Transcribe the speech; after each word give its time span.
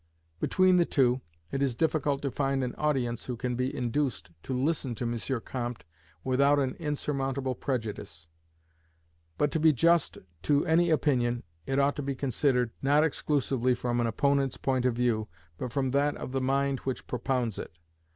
Between 0.39 0.77
the 0.77 0.85
two, 0.85 1.21
it 1.51 1.61
is 1.61 1.75
difficult 1.75 2.23
to 2.23 2.31
find 2.31 2.63
an 2.63 2.73
audience 2.73 3.25
who 3.25 3.37
can 3.37 3.55
be 3.55 3.71
induced 3.77 4.31
to 4.41 4.51
listen 4.59 4.95
to 4.95 5.03
M. 5.05 5.41
Comte 5.41 5.85
without 6.23 6.57
an 6.57 6.75
insurmountable 6.79 7.53
prejudice. 7.53 8.25
But, 9.37 9.51
to 9.51 9.59
be 9.59 9.71
just 9.73 10.17
to 10.41 10.65
any 10.65 10.89
opinion, 10.89 11.43
it 11.67 11.77
ought 11.77 11.95
to 11.97 12.01
be 12.01 12.15
considered, 12.15 12.71
not 12.81 13.03
exclusively 13.03 13.75
from 13.75 13.99
an 14.01 14.07
opponent's 14.07 14.57
point 14.57 14.85
of 14.85 14.95
view, 14.95 15.27
but 15.59 15.71
from 15.71 15.91
that 15.91 16.17
of 16.17 16.31
the 16.31 16.41
mind 16.41 16.79
which 16.79 17.05
propounds 17.05 17.59
it. 17.59 17.77